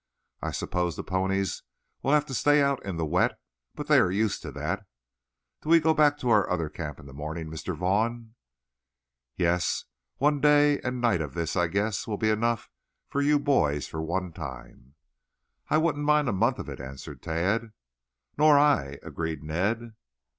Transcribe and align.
"I 0.41 0.49
suppose 0.49 0.95
the 0.95 1.03
ponies 1.03 1.61
will 2.01 2.13
have 2.13 2.25
to 2.25 2.33
stay 2.33 2.59
out 2.59 2.83
in 2.83 2.97
the 2.97 3.05
wet, 3.05 3.39
but 3.75 3.85
they 3.85 3.99
are 3.99 4.09
used 4.09 4.41
to 4.41 4.51
that. 4.53 4.83
Do 5.61 5.69
we 5.69 5.79
go 5.79 5.93
back 5.93 6.17
to 6.17 6.29
our 6.31 6.49
other 6.49 6.69
camp 6.69 6.99
in 6.99 7.05
the 7.05 7.13
morning, 7.13 7.51
Mr. 7.51 7.77
Vaughn?" 7.77 8.33
"Yes. 9.35 9.85
One 10.17 10.41
day 10.41 10.79
and 10.79 11.01
night 11.01 11.21
of 11.21 11.35
this, 11.35 11.55
I 11.55 11.67
guess, 11.67 12.07
will 12.07 12.17
be 12.17 12.31
enough 12.31 12.67
for 13.09 13.21
you 13.21 13.37
boys 13.37 13.87
for 13.87 14.01
one 14.01 14.33
time." 14.33 14.95
"I 15.69 15.77
wouldn't 15.77 16.03
mind 16.03 16.27
a 16.27 16.33
month 16.33 16.57
of 16.57 16.67
it," 16.67 16.79
answered 16.81 17.21
Tad. 17.21 17.71
"Nor 18.39 18.57
I," 18.57 18.97
agreed 19.03 19.43
Ned. 19.43 19.93